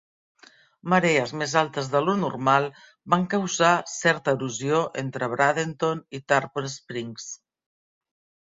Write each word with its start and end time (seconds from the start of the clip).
Marees 0.93 1.33
més 1.41 1.51
altes 1.61 1.91
de 1.95 2.01
lo 2.05 2.15
normal 2.21 2.65
van 3.15 3.27
causar 3.35 3.75
certa 3.97 4.35
erosió 4.39 4.81
entre 5.03 5.31
Bradenton 5.35 6.03
i 6.21 6.23
Tarpon 6.33 6.73
Springs. 6.79 7.29